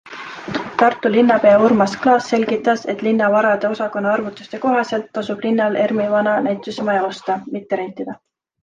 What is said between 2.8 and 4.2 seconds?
et linnavarade osakonna